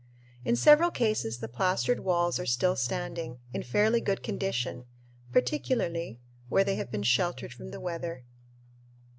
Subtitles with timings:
[0.43, 4.85] In several cases the plastered walls are still standing, in fairly good condition,
[5.31, 8.25] particularly where they have been sheltered from the weather.